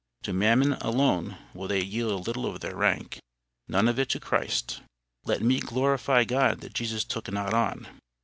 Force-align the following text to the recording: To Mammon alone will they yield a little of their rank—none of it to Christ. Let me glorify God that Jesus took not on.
To 0.23 0.33
Mammon 0.33 0.73
alone 0.81 1.37
will 1.53 1.67
they 1.67 1.83
yield 1.83 2.11
a 2.11 2.15
little 2.15 2.47
of 2.47 2.59
their 2.61 2.75
rank—none 2.75 3.87
of 3.87 3.99
it 3.99 4.09
to 4.09 4.19
Christ. 4.19 4.81
Let 5.25 5.43
me 5.43 5.59
glorify 5.59 6.23
God 6.23 6.61
that 6.61 6.73
Jesus 6.73 7.03
took 7.03 7.31
not 7.31 7.53
on. 7.53 7.85